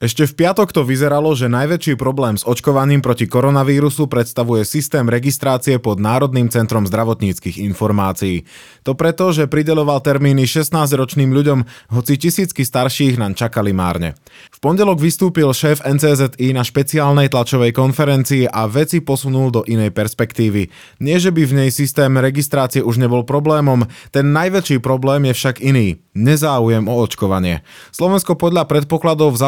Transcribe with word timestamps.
Ešte 0.00 0.24
v 0.24 0.32
piatok 0.32 0.72
to 0.72 0.80
vyzeralo, 0.80 1.36
že 1.36 1.52
najväčší 1.52 2.00
problém 2.00 2.32
s 2.32 2.48
očkovaním 2.48 3.04
proti 3.04 3.28
koronavírusu 3.28 4.08
predstavuje 4.08 4.64
systém 4.64 5.04
registrácie 5.04 5.76
pod 5.76 6.00
Národným 6.00 6.48
centrom 6.48 6.88
zdravotníckých 6.88 7.60
informácií. 7.60 8.48
To 8.88 8.96
preto, 8.96 9.28
že 9.28 9.44
prideloval 9.44 10.00
termíny 10.00 10.48
16-ročným 10.48 11.28
ľuďom, 11.36 11.92
hoci 11.92 12.16
tisícky 12.16 12.64
starších 12.64 13.20
nám 13.20 13.36
čakali 13.36 13.76
márne. 13.76 14.16
V 14.48 14.64
pondelok 14.64 15.04
vystúpil 15.04 15.52
šéf 15.52 15.84
NCZI 15.84 16.56
na 16.56 16.64
špeciálnej 16.64 17.28
tlačovej 17.28 17.76
konferencii 17.76 18.48
a 18.48 18.72
veci 18.72 19.04
posunul 19.04 19.52
do 19.52 19.68
inej 19.68 19.92
perspektívy. 19.92 20.72
Nie, 21.04 21.20
že 21.20 21.28
by 21.28 21.44
v 21.44 21.56
nej 21.60 21.68
systém 21.68 22.16
registrácie 22.16 22.80
už 22.80 22.96
nebol 22.96 23.28
problémom, 23.28 23.84
ten 24.16 24.32
najväčší 24.32 24.80
problém 24.80 25.28
je 25.28 25.36
však 25.36 25.60
iný. 25.60 26.00
Nezáujem 26.16 26.90
o 26.90 26.94
očkovanie. 27.06 27.62
Slovensko 27.94 28.34
podľa 28.34 28.66
predpokladov 28.66 29.36
v 29.36 29.40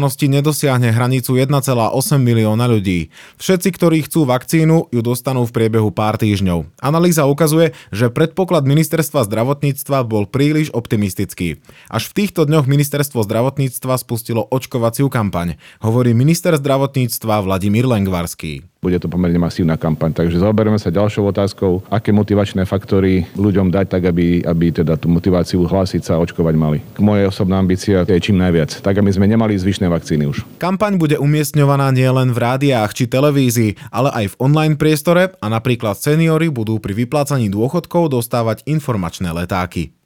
zaočkovanosti 0.00 0.32
nedosiahne 0.32 0.88
hranicu 0.96 1.36
1,8 1.36 1.92
milióna 2.16 2.64
ľudí. 2.64 3.12
Všetci, 3.36 3.68
ktorí 3.76 4.08
chcú 4.08 4.24
vakcínu, 4.24 4.88
ju 4.88 5.00
dostanú 5.04 5.44
v 5.44 5.52
priebehu 5.52 5.92
pár 5.92 6.16
týždňov. 6.16 6.80
Analýza 6.80 7.28
ukazuje, 7.28 7.76
že 7.92 8.08
predpoklad 8.08 8.64
ministerstva 8.64 9.28
zdravotníctva 9.28 10.08
bol 10.08 10.24
príliš 10.24 10.72
optimistický. 10.72 11.60
Až 11.92 12.08
v 12.08 12.24
týchto 12.24 12.48
dňoch 12.48 12.64
ministerstvo 12.64 13.20
zdravotníctva 13.28 14.00
spustilo 14.00 14.48
očkovaciu 14.48 15.12
kampaň, 15.12 15.60
hovorí 15.84 16.16
minister 16.16 16.56
zdravotníctva 16.56 17.44
Vladimír 17.44 17.84
Lengvarský. 17.84 18.64
Bude 18.80 18.96
to 18.96 19.12
pomerne 19.12 19.36
masívna 19.36 19.76
kampaň. 19.76 20.16
Takže 20.16 20.40
zaobereme 20.40 20.80
sa 20.80 20.88
ďalšou 20.88 21.28
otázkou, 21.28 21.84
aké 21.92 22.16
motivačné 22.16 22.64
faktory 22.64 23.28
ľuďom 23.36 23.68
dať 23.68 23.86
tak, 23.92 24.08
aby, 24.08 24.40
aby 24.40 24.72
teda 24.72 24.96
tú 24.96 25.12
motiváciu 25.12 25.68
hlásiť 25.68 26.00
sa 26.00 26.16
a 26.16 26.22
očkovať 26.24 26.54
mali. 26.56 26.80
Moje 26.96 27.28
osobná 27.28 27.60
ambícia 27.60 28.08
je 28.08 28.16
čím 28.16 28.40
najviac, 28.40 28.80
tak 28.80 28.96
aby 28.96 29.12
sme 29.12 29.28
nemali 29.28 29.52
zvyšné 29.52 29.89
vakcíny 29.90 30.30
už. 30.30 30.46
Kampaň 30.62 30.96
bude 30.96 31.18
umiestňovaná 31.18 31.90
nielen 31.90 32.30
v 32.30 32.38
rádiách 32.38 32.94
či 32.94 33.10
televízii, 33.10 33.90
ale 33.90 34.14
aj 34.14 34.26
v 34.32 34.38
online 34.38 34.78
priestore 34.78 35.34
a 35.42 35.46
napríklad 35.50 35.98
seniory 35.98 36.48
budú 36.48 36.78
pri 36.78 36.94
vyplácaní 36.94 37.50
dôchodkov 37.50 38.14
dostávať 38.14 38.62
informačné 38.70 39.34
letáky. 39.34 39.99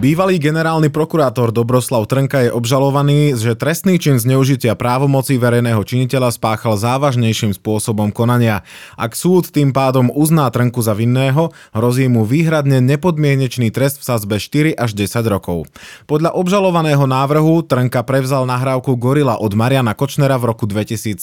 Bývalý 0.00 0.40
generálny 0.40 0.88
prokurátor 0.88 1.52
Dobroslav 1.52 2.08
Trnka 2.08 2.48
je 2.48 2.56
obžalovaný, 2.56 3.36
že 3.36 3.52
trestný 3.52 4.00
čin 4.00 4.16
zneužitia 4.16 4.72
právomoci 4.72 5.36
verejného 5.36 5.76
činiteľa 5.84 6.32
spáchal 6.32 6.80
závažnejším 6.80 7.52
spôsobom 7.52 8.08
konania. 8.08 8.64
Ak 8.96 9.12
súd 9.12 9.52
tým 9.52 9.76
pádom 9.76 10.08
uzná 10.08 10.48
Trnku 10.48 10.80
za 10.80 10.96
vinného, 10.96 11.52
hrozí 11.76 12.08
mu 12.08 12.24
výhradne 12.24 12.80
nepodmienečný 12.80 13.68
trest 13.68 14.00
v 14.00 14.08
sazbe 14.08 14.40
4 14.40 14.72
až 14.72 14.96
10 14.96 15.20
rokov. 15.28 15.68
Podľa 16.08 16.32
obžalovaného 16.32 17.04
návrhu 17.04 17.60
Trnka 17.68 18.00
prevzal 18.00 18.48
nahrávku 18.48 18.96
Gorila 18.96 19.36
od 19.36 19.52
Mariana 19.52 19.92
Kočnera 19.92 20.40
v 20.40 20.56
roku 20.56 20.64
2007. 20.64 21.20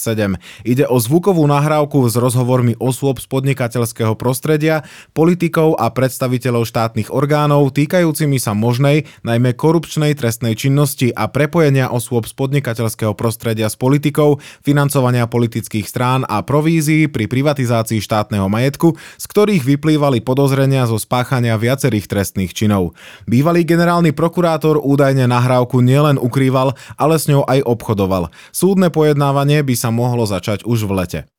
Ide 0.62 0.86
o 0.86 1.02
zvukovú 1.02 1.42
nahrávku 1.50 2.06
s 2.06 2.14
rozhovormi 2.14 2.78
osôb 2.78 3.18
z 3.18 3.26
podnikateľského 3.26 4.14
prostredia, 4.14 4.86
politikov 5.18 5.82
a 5.82 5.90
predstaviteľov 5.90 6.70
štátnych 6.70 7.10
orgánov 7.10 7.74
týkajúcimi 7.74 8.38
sa 8.38 8.54
možnej, 8.68 9.08
najmä 9.24 9.56
korupčnej 9.56 10.12
trestnej 10.20 10.60
činnosti 10.60 11.16
a 11.16 11.32
prepojenia 11.32 11.88
osôb 11.88 12.28
z 12.28 12.36
podnikateľského 12.36 13.16
prostredia 13.16 13.72
s 13.72 13.80
politikou, 13.80 14.44
financovania 14.60 15.24
politických 15.24 15.88
strán 15.88 16.28
a 16.28 16.44
provízií 16.44 17.08
pri 17.08 17.32
privatizácii 17.32 18.04
štátneho 18.04 18.52
majetku, 18.52 19.00
z 19.00 19.26
ktorých 19.32 19.64
vyplývali 19.64 20.20
podozrenia 20.20 20.84
zo 20.84 21.00
spáchania 21.00 21.56
viacerých 21.56 22.12
trestných 22.12 22.52
činov. 22.52 22.92
Bývalý 23.24 23.64
generálny 23.64 24.12
prokurátor 24.12 24.84
údajne 24.84 25.32
nahrávku 25.32 25.80
nielen 25.80 26.20
ukrýval, 26.20 26.76
ale 27.00 27.16
s 27.16 27.32
ňou 27.32 27.48
aj 27.48 27.64
obchodoval. 27.64 28.28
Súdne 28.52 28.92
pojednávanie 28.92 29.64
by 29.64 29.76
sa 29.80 29.96
mohlo 29.96 30.28
začať 30.28 30.68
už 30.68 30.84
v 30.84 30.94
lete. 30.98 31.37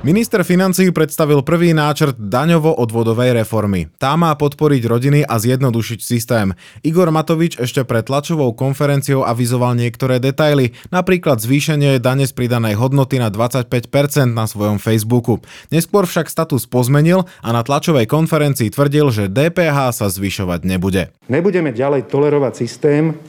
Minister 0.00 0.40
financí 0.48 0.88
predstavil 0.96 1.44
prvý 1.44 1.76
náčrt 1.76 2.16
daňovo-odvodovej 2.16 3.36
reformy. 3.36 3.92
Tá 4.00 4.16
má 4.16 4.32
podporiť 4.32 4.88
rodiny 4.88 5.20
a 5.28 5.36
zjednodušiť 5.36 6.00
systém. 6.00 6.56
Igor 6.80 7.12
Matovič 7.12 7.60
ešte 7.60 7.84
pred 7.84 8.08
tlačovou 8.08 8.56
konferenciou 8.56 9.28
avizoval 9.28 9.76
niektoré 9.76 10.16
detaily, 10.16 10.72
napríklad 10.88 11.44
zvýšenie 11.44 12.00
dane 12.00 12.24
z 12.24 12.32
pridanej 12.32 12.80
hodnoty 12.80 13.20
na 13.20 13.28
25% 13.28 14.32
na 14.32 14.48
svojom 14.48 14.80
Facebooku. 14.80 15.44
Neskôr 15.68 16.08
však 16.08 16.32
status 16.32 16.64
pozmenil 16.64 17.28
a 17.44 17.52
na 17.52 17.60
tlačovej 17.60 18.08
konferencii 18.08 18.72
tvrdil, 18.72 19.12
že 19.12 19.28
DPH 19.28 19.92
sa 19.92 20.08
zvyšovať 20.08 20.64
nebude. 20.64 21.12
Nebudeme 21.28 21.76
ďalej 21.76 22.08
tolerovať 22.08 22.56
systém, 22.56 23.20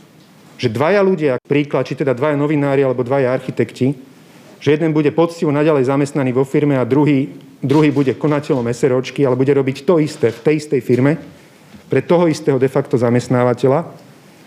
že 0.56 0.72
dvaja 0.72 1.04
ľudia, 1.04 1.36
príklad, 1.44 1.84
či 1.84 2.00
teda 2.00 2.16
dvaja 2.16 2.40
novinári 2.40 2.88
alebo 2.88 3.04
dvaja 3.04 3.36
architekti, 3.36 4.11
že 4.62 4.78
jeden 4.78 4.94
bude 4.94 5.10
poctivo 5.10 5.50
naďalej 5.50 5.90
zamestnaný 5.90 6.38
vo 6.38 6.46
firme 6.46 6.78
a 6.78 6.86
druhý, 6.86 7.34
druhý 7.66 7.90
bude 7.90 8.14
konateľom 8.14 8.70
SROčky, 8.70 9.26
ale 9.26 9.34
bude 9.34 9.52
robiť 9.52 9.84
to 9.84 9.98
isté 9.98 10.30
v 10.30 10.40
tej 10.46 10.56
istej 10.62 10.82
firme 10.86 11.18
pre 11.90 12.06
toho 12.06 12.30
istého 12.30 12.62
de 12.62 12.70
facto 12.70 12.96
zamestnávateľa, 12.96 13.90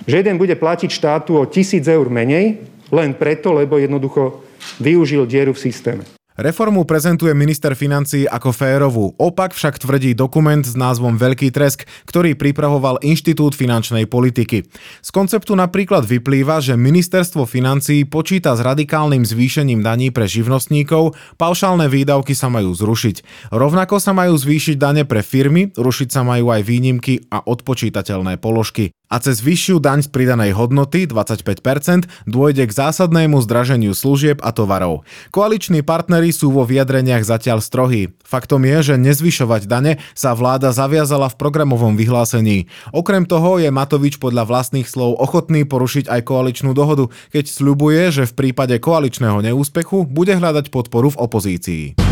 že 0.06 0.22
jeden 0.22 0.38
bude 0.38 0.54
platiť 0.54 0.88
štátu 0.88 1.36
o 1.36 1.44
tisíc 1.44 1.84
eur 1.84 2.06
menej, 2.08 2.62
len 2.94 3.10
preto, 3.12 3.50
lebo 3.52 3.76
jednoducho 3.76 4.40
využil 4.80 5.26
dieru 5.26 5.52
v 5.52 5.60
systéme. 5.60 6.02
Reformu 6.34 6.82
prezentuje 6.82 7.30
minister 7.30 7.78
financí 7.78 8.26
ako 8.26 8.50
férovú. 8.50 9.14
Opak 9.22 9.54
však 9.54 9.78
tvrdí 9.78 10.18
dokument 10.18 10.66
s 10.66 10.74
názvom 10.74 11.14
Veľký 11.14 11.54
tresk, 11.54 11.86
ktorý 12.10 12.34
pripravoval 12.34 12.98
Inštitút 13.06 13.54
finančnej 13.54 14.10
politiky. 14.10 14.66
Z 14.98 15.10
konceptu 15.14 15.54
napríklad 15.54 16.02
vyplýva, 16.02 16.58
že 16.58 16.74
ministerstvo 16.74 17.46
financí 17.46 18.02
počíta 18.02 18.58
s 18.58 18.66
radikálnym 18.66 19.22
zvýšením 19.22 19.86
daní 19.86 20.10
pre 20.10 20.26
živnostníkov, 20.26 21.14
paušálne 21.38 21.86
výdavky 21.86 22.34
sa 22.34 22.50
majú 22.50 22.74
zrušiť. 22.74 23.46
Rovnako 23.54 24.02
sa 24.02 24.10
majú 24.10 24.34
zvýšiť 24.34 24.74
dane 24.74 25.06
pre 25.06 25.22
firmy, 25.22 25.70
rušiť 25.78 26.08
sa 26.10 26.26
majú 26.26 26.50
aj 26.50 26.66
výnimky 26.66 27.30
a 27.30 27.46
odpočítateľné 27.46 28.42
položky 28.42 28.90
a 29.12 29.16
cez 29.20 29.44
vyššiu 29.44 29.78
daň 29.78 30.04
z 30.04 30.08
pridanej 30.10 30.56
hodnoty 30.56 31.06
25% 31.06 32.08
dôjde 32.24 32.64
k 32.66 32.72
zásadnému 32.72 33.38
zdraženiu 33.44 33.92
služieb 33.92 34.40
a 34.40 34.50
tovarov. 34.50 35.06
Koaliční 35.30 35.84
partnery 35.84 36.32
sú 36.32 36.50
vo 36.50 36.64
vyjadreniach 36.66 37.22
zatiaľ 37.22 37.60
strohí. 37.60 38.16
Faktom 38.24 38.64
je, 38.64 38.94
že 38.94 38.94
nezvyšovať 39.00 39.62
dane 39.68 39.92
sa 40.16 40.32
vláda 40.32 40.72
zaviazala 40.72 41.28
v 41.30 41.38
programovom 41.38 41.94
vyhlásení. 41.94 42.66
Okrem 42.90 43.28
toho 43.28 43.60
je 43.60 43.68
Matovič 43.70 44.16
podľa 44.18 44.48
vlastných 44.48 44.88
slov 44.88 45.20
ochotný 45.20 45.68
porušiť 45.68 46.08
aj 46.10 46.20
koaličnú 46.24 46.72
dohodu, 46.72 47.12
keď 47.30 47.44
sľubuje, 47.48 48.02
že 48.10 48.24
v 48.28 48.36
prípade 48.36 48.76
koaličného 48.80 49.44
neúspechu 49.44 50.08
bude 50.08 50.34
hľadať 50.34 50.72
podporu 50.72 51.12
v 51.14 51.20
opozícii. 51.20 52.03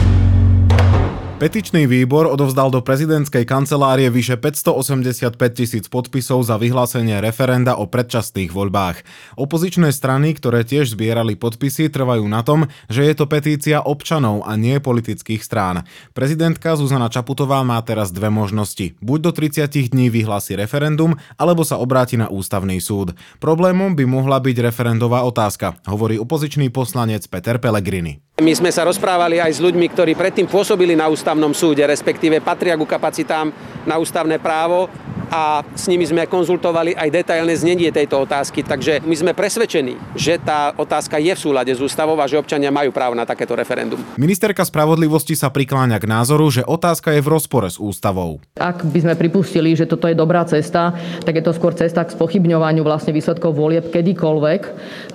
Petičný 1.42 1.90
výbor 1.90 2.30
odovzdal 2.30 2.70
do 2.70 2.78
prezidentskej 2.86 3.42
kancelárie 3.42 4.14
vyše 4.14 4.38
585 4.38 5.34
tisíc 5.50 5.90
podpisov 5.90 6.46
za 6.46 6.54
vyhlásenie 6.54 7.18
referenda 7.18 7.74
o 7.74 7.90
predčasných 7.90 8.54
voľbách. 8.54 9.02
Opozičné 9.34 9.90
strany, 9.90 10.38
ktoré 10.38 10.62
tiež 10.62 10.94
zbierali 10.94 11.34
podpisy, 11.34 11.90
trvajú 11.90 12.30
na 12.30 12.46
tom, 12.46 12.70
že 12.86 13.10
je 13.10 13.14
to 13.18 13.26
petícia 13.26 13.82
občanov 13.82 14.46
a 14.46 14.54
nie 14.54 14.78
politických 14.78 15.42
strán. 15.42 15.82
Prezidentka 16.14 16.78
Zuzana 16.78 17.10
Čaputová 17.10 17.66
má 17.66 17.82
teraz 17.82 18.14
dve 18.14 18.30
možnosti. 18.30 18.94
Buď 19.02 19.18
do 19.26 19.30
30 19.34 19.66
dní 19.66 20.14
vyhlási 20.14 20.54
referendum, 20.54 21.18
alebo 21.42 21.66
sa 21.66 21.74
obráti 21.82 22.14
na 22.14 22.30
ústavný 22.30 22.78
súd. 22.78 23.18
Problémom 23.42 23.98
by 23.98 24.06
mohla 24.06 24.38
byť 24.38 24.62
referendová 24.62 25.26
otázka, 25.26 25.74
hovorí 25.90 26.22
opozičný 26.22 26.70
poslanec 26.70 27.26
Peter 27.26 27.58
Pellegrini. 27.58 28.22
My 28.42 28.56
sme 28.56 28.72
sa 28.74 28.88
rozprávali 28.88 29.38
aj 29.38 29.54
s 29.54 29.62
ľuďmi, 29.62 29.92
ktorí 29.92 30.16
predtým 30.16 30.48
pôsobili 30.48 30.96
na 30.96 31.06
ústavnom 31.32 31.56
súde, 31.56 31.80
respektíve 31.88 32.44
patria 32.44 32.76
ku 32.76 32.84
kapacitám 32.84 33.48
na 33.88 33.96
ústavné 33.96 34.36
právo 34.36 34.92
a 35.32 35.64
s 35.72 35.88
nimi 35.88 36.04
sme 36.04 36.28
konzultovali 36.28 36.92
aj 36.92 37.08
detailné 37.08 37.56
znenie 37.56 37.88
tejto 37.88 38.28
otázky. 38.28 38.60
Takže 38.60 39.00
my 39.00 39.16
sme 39.16 39.32
presvedčení, 39.32 39.96
že 40.12 40.36
tá 40.36 40.76
otázka 40.76 41.16
je 41.16 41.32
v 41.32 41.40
súlade 41.40 41.72
s 41.72 41.80
ústavou 41.80 42.20
a 42.20 42.28
že 42.28 42.36
občania 42.36 42.68
majú 42.68 42.92
právo 42.92 43.16
na 43.16 43.24
takéto 43.24 43.56
referendum. 43.56 43.96
Ministerka 44.20 44.60
spravodlivosti 44.60 45.32
sa 45.32 45.48
prikláňa 45.48 45.96
k 45.96 46.04
názoru, 46.04 46.52
že 46.52 46.68
otázka 46.68 47.16
je 47.16 47.24
v 47.24 47.32
rozpore 47.32 47.72
s 47.72 47.80
ústavou. 47.80 48.44
Ak 48.60 48.84
by 48.84 48.98
sme 49.08 49.14
pripustili, 49.16 49.72
že 49.72 49.88
toto 49.88 50.04
je 50.04 50.12
dobrá 50.12 50.44
cesta, 50.44 50.92
tak 51.24 51.40
je 51.40 51.44
to 51.48 51.56
skôr 51.56 51.72
cesta 51.72 52.04
k 52.04 52.12
spochybňovaniu 52.12 52.84
vlastne 52.84 53.16
výsledkov 53.16 53.56
volieb 53.56 53.88
kedykoľvek 53.88 54.62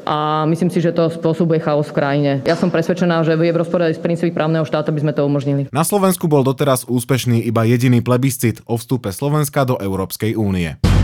a 0.09 0.49
myslím 0.49 0.73
si, 0.73 0.81
že 0.81 0.97
to 0.97 1.13
spôsobuje 1.13 1.61
chaos 1.61 1.93
v 1.93 1.97
krajine. 2.01 2.31
Ja 2.49 2.57
som 2.57 2.73
presvedčená, 2.73 3.21
že 3.21 3.37
je 3.37 3.53
v 3.53 3.61
rozpore 3.61 3.85
s 3.85 4.01
princípy 4.01 4.33
právneho 4.33 4.65
štátu, 4.65 4.89
by 4.89 5.05
sme 5.05 5.13
to 5.13 5.21
umožnili. 5.29 5.69
Na 5.69 5.85
Slovensku 5.85 6.25
bol 6.25 6.41
doteraz 6.41 6.89
úspešný 6.89 7.45
iba 7.45 7.61
jediný 7.69 8.01
plebiscit 8.01 8.65
o 8.65 8.81
vstupe 8.81 9.13
Slovenska 9.13 9.61
do 9.61 9.77
Európy 9.77 10.06
Európskej 10.07 10.39
únie 10.39 10.96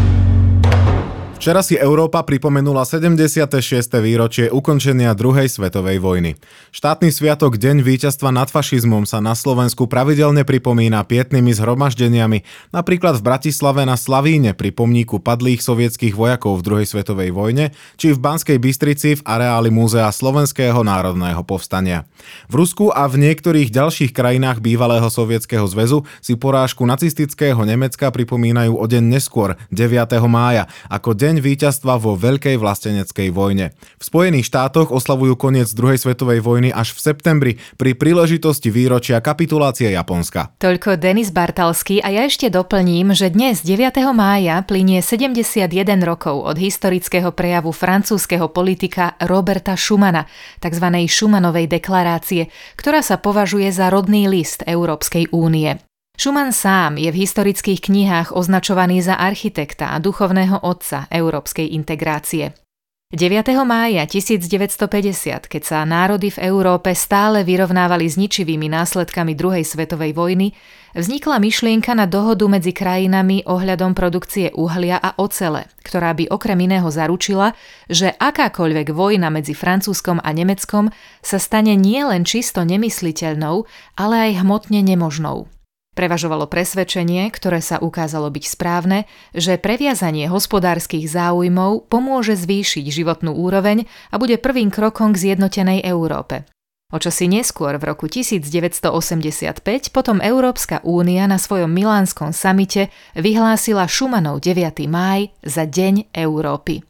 Včera 1.43 1.59
si 1.59 1.75
Európa 1.75 2.23
pripomenula 2.23 2.87
76. 2.87 3.51
výročie 3.99 4.47
ukončenia 4.47 5.11
druhej 5.11 5.51
svetovej 5.51 5.99
vojny. 5.99 6.39
Štátny 6.71 7.11
sviatok 7.11 7.59
Deň 7.59 7.83
víťazstva 7.83 8.31
nad 8.31 8.47
fašizmom 8.47 9.03
sa 9.03 9.19
na 9.19 9.35
Slovensku 9.35 9.91
pravidelne 9.91 10.47
pripomína 10.47 11.03
pietnými 11.03 11.51
zhromaždeniami, 11.51 12.47
napríklad 12.71 13.19
v 13.19 13.27
Bratislave 13.27 13.83
na 13.83 13.99
Slavíne 13.99 14.55
pri 14.55 14.71
pomníku 14.71 15.19
padlých 15.19 15.59
sovietských 15.59 16.15
vojakov 16.15 16.63
v 16.63 16.63
druhej 16.63 16.87
svetovej 16.87 17.35
vojne, 17.35 17.75
či 17.99 18.15
v 18.15 18.23
Banskej 18.23 18.63
Bystrici 18.63 19.19
v 19.19 19.25
areáli 19.27 19.67
Múzea 19.67 20.07
Slovenského 20.15 20.79
národného 20.79 21.43
povstania. 21.43 22.07
V 22.47 22.63
Rusku 22.63 22.87
a 22.87 23.03
v 23.11 23.19
niektorých 23.19 23.67
ďalších 23.67 24.15
krajinách 24.15 24.63
bývalého 24.63 25.11
sovietskeho 25.11 25.67
zväzu 25.67 26.07
si 26.23 26.39
porážku 26.39 26.87
nacistického 26.87 27.59
Nemecka 27.67 28.15
pripomínajú 28.15 28.79
o 28.79 28.85
deň 28.87 29.03
neskôr, 29.11 29.59
9. 29.75 30.07
mája, 30.31 30.71
ako 30.87 31.11
deň 31.11 31.32
deň 31.33 31.41
víťazstva 31.41 31.97
vo 31.97 32.13
Veľkej 32.13 32.62
vlasteneckej 32.62 33.33
vojne. 33.33 33.74
V 33.97 34.03
Spojených 34.06 34.53
štátoch 34.53 34.94
oslavujú 34.94 35.33
koniec 35.33 35.65
druhej 35.74 35.97
svetovej 35.97 36.45
vojny 36.45 36.69
až 36.69 36.94
v 36.94 37.00
septembri 37.09 37.51
pri 37.74 37.97
príležitosti 37.97 38.69
výročia 38.69 39.18
kapitulácie 39.18 39.89
Japonska. 39.89 40.53
Toľko 40.62 41.01
Denis 41.01 41.33
Bartalský 41.33 42.06
a 42.06 42.13
ja 42.13 42.30
ešte 42.30 42.53
doplním, 42.53 43.18
že 43.18 43.33
dnes 43.33 43.65
9. 43.65 43.97
mája 44.13 44.62
plinie 44.62 45.01
71 45.01 45.74
rokov 46.06 46.38
od 46.38 46.62
historického 46.62 47.33
prejavu 47.33 47.74
francúzskeho 47.74 48.53
politika 48.53 49.18
Roberta 49.18 49.74
Schumana, 49.74 50.29
tzv. 50.62 50.86
Schumanovej 51.09 51.65
deklarácie, 51.65 52.53
ktorá 52.77 53.01
sa 53.01 53.18
považuje 53.18 53.74
za 53.74 53.89
rodný 53.89 54.29
list 54.29 54.62
Európskej 54.69 55.33
únie. 55.33 55.81
Schumann 56.13 56.54
sám 56.54 57.01
je 57.01 57.12
v 57.12 57.25
historických 57.25 57.89
knihách 57.89 58.38
označovaný 58.38 59.01
za 59.01 59.18
architekta 59.19 59.92
a 59.92 60.00
duchovného 60.00 60.62
otca 60.62 61.10
európskej 61.10 61.74
integrácie. 61.74 62.54
9. 63.13 63.45
mája 63.68 64.07
1950, 64.07 65.45
keď 65.45 65.62
sa 65.62 65.86
národy 65.86 66.33
v 66.33 66.50
Európe 66.50 66.95
stále 66.98 67.45
vyrovnávali 67.45 68.10
s 68.10 68.18
ničivými 68.18 68.71
následkami 68.71 69.38
druhej 69.38 69.62
svetovej 69.62 70.18
vojny, 70.18 70.56
vznikla 70.98 71.38
myšlienka 71.38 71.94
na 71.94 72.10
dohodu 72.10 72.45
medzi 72.50 72.74
krajinami 72.74 73.45
ohľadom 73.45 73.94
produkcie 73.94 74.50
uhlia 74.54 74.98
a 74.98 75.13
ocele, 75.19 75.69
ktorá 75.86 76.13
by 76.18 76.30
okrem 76.30 76.57
iného 76.57 76.89
zaručila, 76.89 77.54
že 77.86 78.13
akákoľvek 78.18 78.95
vojna 78.95 79.30
medzi 79.30 79.54
Francúzskom 79.54 80.18
a 80.24 80.30
Nemeckom 80.33 80.89
sa 81.21 81.38
stane 81.38 81.77
nielen 81.77 82.25
čisto 82.25 82.65
nemysliteľnou, 82.65 83.65
ale 83.98 84.15
aj 84.30 84.42
hmotne 84.42 84.81
nemožnou. 84.81 85.54
Prevažovalo 85.93 86.49
presvedčenie, 86.49 87.29
ktoré 87.29 87.61
sa 87.61 87.77
ukázalo 87.77 88.33
byť 88.33 88.45
správne, 88.49 89.05
že 89.37 89.61
previazanie 89.61 90.25
hospodárskych 90.25 91.05
záujmov 91.05 91.85
pomôže 91.85 92.33
zvýšiť 92.33 92.89
životnú 92.89 93.37
úroveň 93.37 93.85
a 94.09 94.17
bude 94.17 94.41
prvým 94.41 94.73
krokom 94.73 95.13
k 95.13 95.21
zjednotenej 95.29 95.85
Európe. 95.85 96.49
O 96.93 97.01
čosi 97.01 97.25
neskôr 97.25 97.73
v 97.81 97.89
roku 97.89 98.05
1985 98.05 99.65
potom 99.89 100.21
Európska 100.21 100.77
únia 100.85 101.25
na 101.25 101.41
svojom 101.41 101.69
milánskom 101.69 102.29
samite 102.33 102.93
vyhlásila 103.17 103.89
Šumanov 103.89 104.45
9. 104.45 104.85
máj 104.85 105.33
za 105.41 105.65
Deň 105.65 106.13
Európy. 106.13 106.85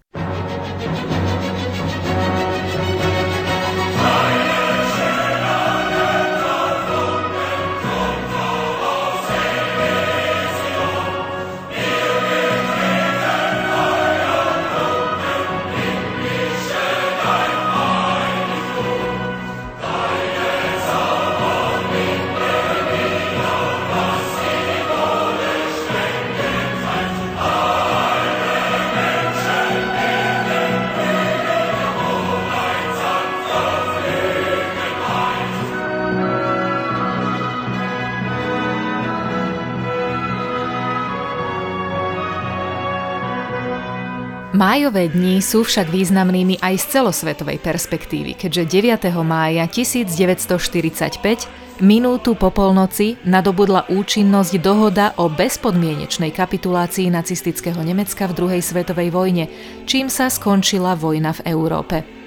Májové 44.53 45.09
dni 45.09 45.41
sú 45.41 45.65
však 45.65 45.89
významnými 45.89 46.61
aj 46.61 46.77
z 46.77 47.01
celosvetovej 47.01 47.57
perspektívy, 47.57 48.37
keďže 48.37 48.85
9. 49.01 49.09
mája 49.25 49.65
1945 49.65 51.81
minútu 51.81 52.37
po 52.37 52.53
polnoci 52.53 53.17
nadobudla 53.25 53.89
účinnosť 53.89 54.53
dohoda 54.61 55.17
o 55.17 55.25
bezpodmienečnej 55.25 56.29
kapitulácii 56.29 57.09
nacistického 57.09 57.81
Nemecka 57.81 58.29
v 58.29 58.37
druhej 58.37 58.61
svetovej 58.61 59.09
vojne, 59.09 59.49
čím 59.89 60.05
sa 60.05 60.29
skončila 60.29 60.93
vojna 60.93 61.33
v 61.33 61.49
Európe. 61.49 62.22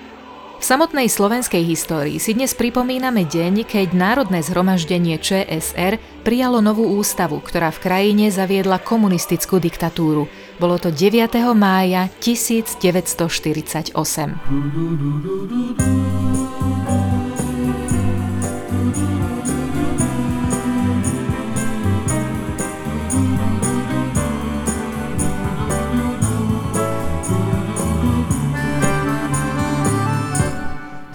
V 0.57 0.65
samotnej 0.65 1.13
slovenskej 1.13 1.69
histórii 1.69 2.17
si 2.17 2.33
dnes 2.33 2.57
pripomíname 2.57 3.29
deň, 3.29 3.69
keď 3.69 3.93
Národné 3.93 4.41
zhromaždenie 4.41 5.21
ČSR 5.21 6.01
prijalo 6.25 6.65
novú 6.65 6.97
ústavu, 6.97 7.45
ktorá 7.45 7.69
v 7.69 7.83
krajine 7.85 8.33
zaviedla 8.33 8.81
komunistickú 8.81 9.61
diktatúru. 9.61 10.25
Bolo 10.57 10.81
to 10.81 10.89
9. 10.89 11.29
mája 11.53 12.09
1948. 12.25 13.93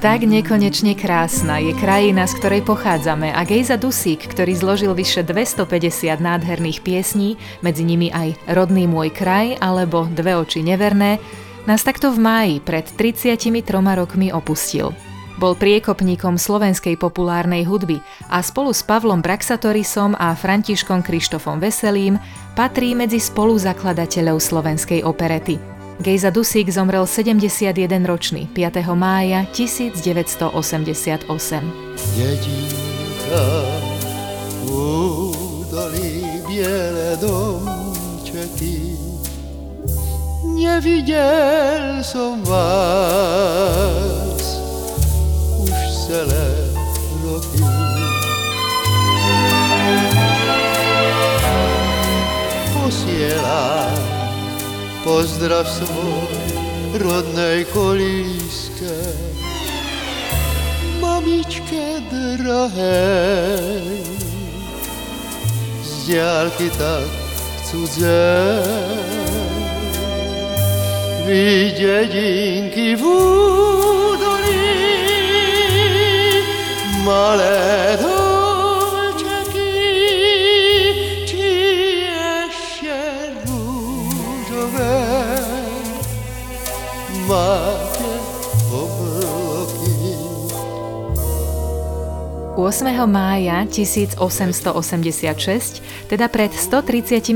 Tak 0.02 0.26
nekonečne 0.26 0.98
krásna 0.98 1.62
je 1.62 1.78
krajina, 1.78 2.26
z 2.26 2.34
ktorej 2.42 2.66
pochádzame 2.66 3.38
a 3.38 3.46
Gejza 3.46 3.78
Dusík, 3.78 4.34
ktorý 4.34 4.58
zložil 4.58 4.98
vyše 4.98 5.22
250 5.22 6.18
nádherných 6.18 6.82
piesní, 6.82 7.38
medzi 7.62 7.86
nimi 7.86 8.10
aj 8.10 8.34
Rodný 8.50 8.90
môj 8.90 9.14
kraj 9.14 9.62
alebo 9.62 10.10
Dve 10.10 10.34
oči 10.34 10.66
neverné, 10.66 11.22
nás 11.70 11.86
takto 11.86 12.10
v 12.10 12.18
máji 12.18 12.56
pred 12.66 12.90
33 12.90 13.62
rokmi 13.94 14.34
opustil. 14.34 14.90
Bol 15.38 15.54
priekopníkom 15.54 16.34
slovenskej 16.34 16.98
populárnej 16.98 17.70
hudby 17.70 18.02
a 18.34 18.42
spolu 18.42 18.74
s 18.74 18.82
Pavlom 18.82 19.22
Braxatorisom 19.22 20.18
a 20.18 20.34
Františkom 20.34 21.06
Krištofom 21.06 21.62
Veselým 21.62 22.18
patrí 22.58 22.98
medzi 22.98 23.22
spoluzakladateľov 23.22 24.42
slovenskej 24.42 25.06
operety. 25.06 25.81
Gejza 26.02 26.34
Dusík 26.34 26.66
zomrel 26.74 27.06
71-ročný 27.06 28.50
5. 28.50 28.82
mája 28.98 29.46
1988. 29.54 31.30
Jedinka 32.18 33.46
údolí 34.66 36.42
biele 36.50 37.14
domčeky 37.22 38.98
Nevidel 40.58 42.02
som 42.02 42.42
vás 42.42 44.42
už 45.62 45.78
celé 46.10 46.50
roky 47.22 47.62
Posielam 52.74 54.21
pozdrav 55.04 55.66
svoj 55.66 56.30
rodnej 57.02 57.66
kolíske. 57.74 58.94
Mamičke 61.02 62.06
drahej, 62.12 64.06
z 65.82 65.92
diálky 66.06 66.70
tak 66.78 67.10
cudze. 67.66 68.62
Vy 71.26 71.74
dedinky 71.78 72.96
v 72.98 73.04
údolí, 73.06 74.70
malé 77.06 78.21
mája 93.04 93.68
1886, 93.68 94.16
teda 96.08 96.32
pred 96.32 96.56
135 96.56 97.36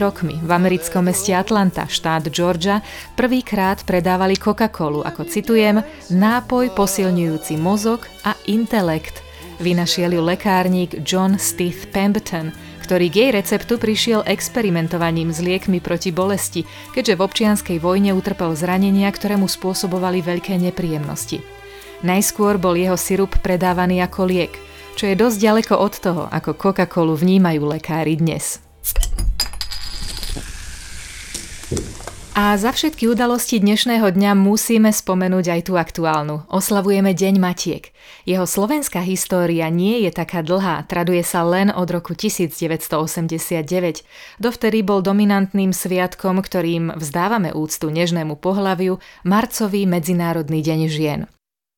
rokmi, 0.00 0.40
v 0.40 0.50
americkom 0.50 1.04
meste 1.04 1.36
Atlanta, 1.36 1.84
štát 1.84 2.32
Georgia, 2.32 2.80
prvýkrát 3.12 3.84
predávali 3.84 4.40
Coca-Colu, 4.40 5.04
ako 5.04 5.28
citujem, 5.28 5.84
nápoj 6.08 6.72
posilňujúci 6.72 7.60
mozog 7.60 8.08
a 8.24 8.32
intelekt. 8.48 9.20
Vynašiel 9.60 10.16
ju 10.16 10.24
lekárnik 10.24 11.04
John 11.04 11.36
Stith 11.36 11.92
Pemberton, 11.92 12.48
ktorý 12.80 13.12
k 13.12 13.16
jej 13.20 13.30
receptu 13.36 13.76
prišiel 13.76 14.24
experimentovaním 14.24 15.28
s 15.28 15.44
liekmi 15.44 15.84
proti 15.84 16.08
bolesti, 16.08 16.64
keďže 16.96 17.20
v 17.20 17.24
občianskej 17.28 17.76
vojne 17.84 18.16
utrpel 18.16 18.56
zranenia, 18.56 19.12
ktoré 19.12 19.36
mu 19.36 19.44
spôsobovali 19.44 20.24
veľké 20.24 20.56
nepríjemnosti. 20.56 21.44
Najskôr 22.00 22.56
bol 22.56 22.80
jeho 22.80 22.96
sirup 22.96 23.36
predávaný 23.44 24.00
ako 24.00 24.24
liek, 24.24 24.69
čo 25.00 25.08
je 25.08 25.16
dosť 25.16 25.38
ďaleko 25.40 25.74
od 25.80 25.94
toho, 25.96 26.22
ako 26.28 26.60
Coca-Colu 26.60 27.16
vnímajú 27.16 27.64
lekári 27.64 28.20
dnes. 28.20 28.60
A 32.36 32.56
za 32.60 32.68
všetky 32.72 33.08
udalosti 33.08 33.64
dnešného 33.64 34.12
dňa 34.12 34.36
musíme 34.36 34.92
spomenúť 34.92 35.46
aj 35.56 35.60
tú 35.64 35.80
aktuálnu. 35.80 36.44
Oslavujeme 36.52 37.16
Deň 37.16 37.40
Matiek. 37.40 37.96
Jeho 38.28 38.44
slovenská 38.44 39.00
história 39.00 39.72
nie 39.72 40.04
je 40.04 40.12
taká 40.12 40.44
dlhá, 40.44 40.84
traduje 40.84 41.24
sa 41.24 41.48
len 41.48 41.72
od 41.72 41.88
roku 41.88 42.12
1989. 42.12 44.04
Dovtedy 44.36 44.84
bol 44.84 45.00
dominantným 45.00 45.72
sviatkom, 45.72 46.44
ktorým 46.44 46.92
vzdávame 46.96 47.56
úctu 47.56 47.88
nežnému 47.88 48.36
pohľaviu, 48.36 49.00
marcový 49.24 49.88
Medzinárodný 49.88 50.60
deň 50.60 50.80
žien. 50.92 51.20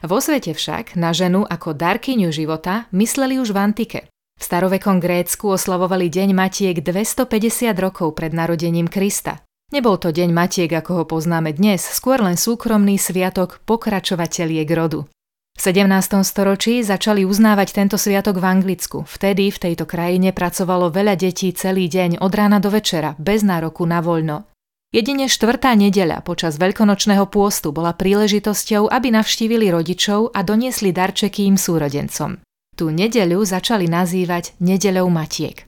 Vo 0.03 0.19
svete 0.19 0.51
však 0.51 0.99
na 0.99 1.15
ženu 1.15 1.47
ako 1.47 1.79
darkyňu 1.79 2.35
života 2.35 2.91
mysleli 2.91 3.39
už 3.39 3.55
v 3.55 3.59
antike. 3.63 4.01
V 4.35 4.43
starovekom 4.43 4.99
Grécku 4.99 5.55
oslavovali 5.55 6.11
Deň 6.11 6.35
Matiek 6.35 6.83
250 6.83 7.71
rokov 7.79 8.19
pred 8.19 8.35
narodením 8.35 8.91
Krista. 8.91 9.47
Nebol 9.71 10.03
to 10.03 10.11
Deň 10.11 10.35
Matiek, 10.35 10.75
ako 10.75 10.91
ho 11.01 11.05
poznáme 11.07 11.55
dnes, 11.55 11.87
skôr 11.87 12.19
len 12.19 12.35
súkromný 12.35 12.99
sviatok 12.99 13.63
pokračovateľiek 13.63 14.67
rodu. 14.75 15.07
V 15.55 15.61
17. 15.63 15.87
storočí 16.27 16.83
začali 16.83 17.23
uznávať 17.23 17.71
tento 17.71 17.95
sviatok 17.95 18.43
v 18.43 18.49
Anglicku. 18.51 19.07
Vtedy 19.07 19.55
v 19.55 19.71
tejto 19.71 19.87
krajine 19.87 20.35
pracovalo 20.35 20.91
veľa 20.91 21.15
detí 21.15 21.55
celý 21.55 21.87
deň 21.87 22.19
od 22.19 22.33
rána 22.35 22.59
do 22.59 22.75
večera, 22.75 23.15
bez 23.23 23.47
nároku 23.47 23.87
na 23.87 24.03
voľno. 24.03 24.51
Jedine 24.93 25.25
štvrtá 25.25 25.73
nedeľa 25.73 26.21
počas 26.21 26.61
veľkonočného 26.61 27.25
pôstu 27.33 27.73
bola 27.73 27.97
príležitosťou, 27.97 28.93
aby 28.93 29.09
navštívili 29.09 29.73
rodičov 29.73 30.37
a 30.37 30.45
doniesli 30.45 30.93
darčeky 30.93 31.49
im 31.49 31.57
súrodencom. 31.57 32.45
Tú 32.77 32.93
nedeľu 32.93 33.41
začali 33.41 33.89
nazývať 33.89 34.53
Nedeľou 34.61 35.09
Matiek. 35.09 35.65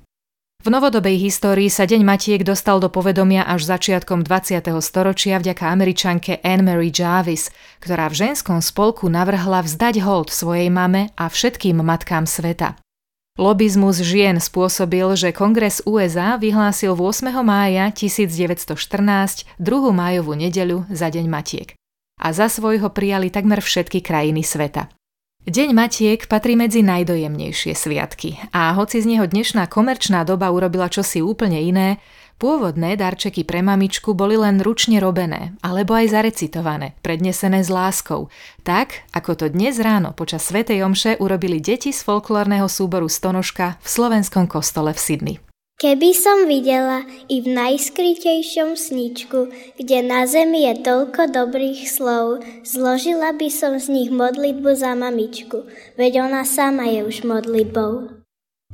V 0.60 0.68
novodobej 0.68 1.16
histórii 1.24 1.72
sa 1.72 1.88
Deň 1.88 2.04
Matiek 2.04 2.44
dostal 2.44 2.84
do 2.84 2.92
povedomia 2.92 3.48
až 3.48 3.64
začiatkom 3.64 4.28
20. 4.28 4.60
storočia 4.84 5.40
vďaka 5.40 5.72
američanke 5.72 6.44
Anne 6.44 6.64
Mary 6.68 6.92
Jarvis, 6.92 7.48
ktorá 7.80 8.12
v 8.12 8.28
ženskom 8.28 8.60
spolku 8.60 9.08
navrhla 9.08 9.64
vzdať 9.64 10.04
hold 10.04 10.28
svojej 10.28 10.68
mame 10.68 11.12
a 11.16 11.32
všetkým 11.32 11.80
matkám 11.80 12.28
sveta. 12.28 12.76
Lobizmus 13.34 13.98
žien 13.98 14.38
spôsobil, 14.38 15.02
že 15.18 15.34
Kongres 15.34 15.82
USA 15.90 16.38
vyhlásil 16.38 16.94
8. 16.94 17.34
mája 17.42 17.90
1914 17.90 18.78
druhú 19.58 19.90
májovú 19.90 20.38
nedeľu 20.38 20.86
za 20.86 21.10
Deň 21.10 21.26
Matiek. 21.26 21.74
A 22.22 22.30
za 22.30 22.46
svojho 22.46 22.94
prijali 22.94 23.34
takmer 23.34 23.58
všetky 23.58 24.06
krajiny 24.06 24.46
sveta. 24.46 24.86
Deň 25.50 25.74
Matiek 25.74 26.30
patrí 26.30 26.54
medzi 26.54 26.86
najdojemnejšie 26.86 27.74
sviatky 27.74 28.38
a 28.54 28.70
hoci 28.78 29.02
z 29.02 29.18
neho 29.18 29.26
dnešná 29.26 29.66
komerčná 29.66 30.22
doba 30.22 30.54
urobila 30.54 30.86
čosi 30.86 31.18
úplne 31.18 31.58
iné, 31.58 31.98
Pôvodné 32.34 32.98
darčeky 32.98 33.46
pre 33.46 33.62
mamičku 33.62 34.10
boli 34.10 34.34
len 34.34 34.58
ručne 34.58 34.98
robené, 34.98 35.54
alebo 35.62 35.94
aj 35.94 36.10
zarecitované, 36.10 36.98
prednesené 36.98 37.62
s 37.62 37.70
láskou, 37.70 38.26
tak 38.66 39.06
ako 39.14 39.38
to 39.38 39.46
dnes 39.54 39.78
ráno 39.78 40.10
počas 40.10 40.50
Svetej 40.50 40.82
Omše 40.82 41.22
urobili 41.22 41.62
deti 41.62 41.94
z 41.94 42.02
folklórneho 42.02 42.66
súboru 42.66 43.06
Stonožka 43.06 43.78
v 43.78 43.86
slovenskom 43.86 44.50
kostole 44.50 44.90
v 44.90 44.98
Sydney. 44.98 45.36
Keby 45.78 46.10
som 46.14 46.46
videla 46.50 47.06
i 47.30 47.42
v 47.42 47.54
najskrytejšom 47.54 48.78
sničku, 48.78 49.50
kde 49.78 49.98
na 50.06 50.26
zemi 50.26 50.66
je 50.66 50.74
toľko 50.82 51.30
dobrých 51.34 51.86
slov, 51.86 52.42
zložila 52.66 53.34
by 53.34 53.46
som 53.50 53.78
z 53.78 53.90
nich 53.90 54.10
modlitbu 54.10 54.70
za 54.74 54.94
mamičku, 54.98 55.66
veď 55.98 56.26
ona 56.30 56.42
sama 56.42 56.90
je 56.90 57.06
už 57.06 57.22
modlitbou. 57.26 58.10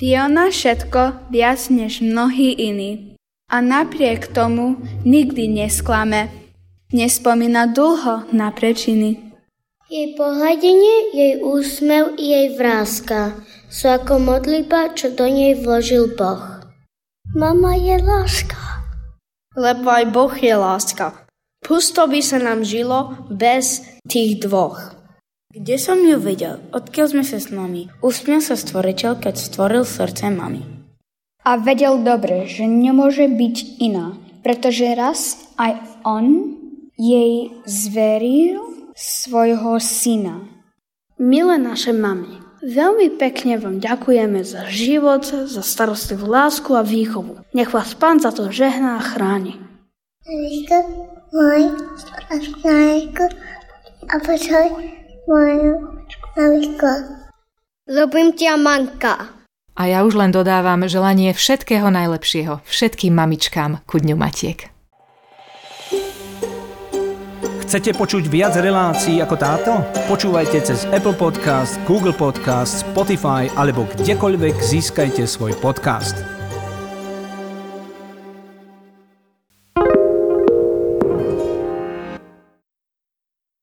Vie 0.00 0.16
ona 0.16 0.48
všetko 0.48 1.28
viac 1.28 1.60
než 1.68 2.00
mnohí 2.00 2.56
iní 2.56 3.09
a 3.50 3.58
napriek 3.58 4.30
tomu 4.30 4.78
nikdy 5.02 5.50
nesklame. 5.50 6.30
Nespomína 6.94 7.70
dlho 7.70 8.30
na 8.30 8.54
prečiny. 8.54 9.30
Jej 9.90 10.14
pohľadenie, 10.14 11.10
jej 11.10 11.34
úsmev 11.42 12.14
i 12.14 12.30
jej 12.30 12.48
vrázka 12.54 13.34
sú 13.70 13.90
ako 13.90 14.18
modliba, 14.18 14.90
čo 14.94 15.14
do 15.14 15.26
nej 15.26 15.58
vložil 15.58 16.14
Boh. 16.18 16.62
Mama 17.34 17.78
je 17.78 17.98
láska. 18.02 18.58
Lebo 19.54 19.90
aj 19.90 20.04
Boh 20.10 20.34
je 20.34 20.54
láska. 20.54 21.26
Pusto 21.62 22.06
by 22.10 22.18
sa 22.22 22.42
nám 22.42 22.66
žilo 22.66 23.14
bez 23.30 23.82
tých 24.06 24.42
dvoch. 24.42 24.94
Kde 25.50 25.78
som 25.78 25.98
ju 26.02 26.18
videl? 26.18 26.62
Odkiaľ 26.70 27.06
sme 27.10 27.24
sa 27.26 27.38
s 27.42 27.50
nami? 27.50 27.90
Usmiel 28.02 28.42
sa 28.42 28.54
stvoriteľ, 28.54 29.18
keď 29.18 29.34
stvoril 29.38 29.82
srdce 29.82 30.30
mami. 30.30 30.79
A 31.40 31.56
vedel 31.56 32.04
dobre, 32.04 32.44
že 32.44 32.68
nemôže 32.68 33.24
byť 33.24 33.56
iná, 33.80 34.16
pretože 34.44 34.84
raz 34.92 35.40
aj 35.56 35.80
on 36.04 36.56
jej 37.00 37.48
zveril 37.64 38.92
svojho 38.92 39.80
syna. 39.80 40.44
Milé 41.16 41.56
naše 41.56 41.96
mamy, 41.96 42.40
veľmi 42.60 43.16
pekne 43.16 43.56
vám 43.56 43.80
ďakujeme 43.80 44.44
za 44.44 44.68
život, 44.68 45.24
za 45.24 45.64
starostlivú 45.64 46.28
lásku 46.28 46.72
a 46.76 46.84
výchovu. 46.84 47.40
Nech 47.56 47.72
vás 47.72 47.96
pán 47.96 48.20
za 48.20 48.32
to 48.32 48.52
žehná 48.52 49.00
a 49.00 49.04
chráni. 49.04 49.56
môj, 51.32 51.62
a 54.10 54.16
počuj 54.20 54.66
moju 55.28 55.72
Robím 57.90 58.28
ťa 58.36 58.54
manka. 58.60 59.39
A 59.78 59.86
ja 59.86 60.02
už 60.02 60.18
len 60.18 60.34
dodávam 60.34 60.84
želanie 60.88 61.30
všetkého 61.34 61.88
najlepšieho 61.88 62.60
všetkým 62.66 63.14
mamičkám 63.14 63.84
ku 63.86 64.02
Dňu 64.02 64.16
Matiek. 64.18 64.70
Chcete 67.70 67.94
počuť 67.94 68.26
viac 68.26 68.58
relácií 68.58 69.22
ako 69.22 69.36
táto? 69.38 69.72
Počúvajte 70.10 70.58
cez 70.58 70.90
Apple 70.90 71.14
Podcast, 71.14 71.78
Google 71.86 72.10
Podcast, 72.10 72.82
Spotify 72.82 73.46
alebo 73.54 73.86
kdekoľvek 73.94 74.58
získajte 74.58 75.22
svoj 75.22 75.54
podcast. 75.62 76.39